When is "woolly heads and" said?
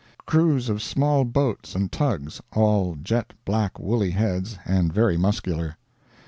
3.77-4.91